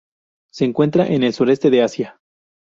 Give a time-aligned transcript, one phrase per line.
[0.51, 2.19] Se encuentra en el Sureste de Asia.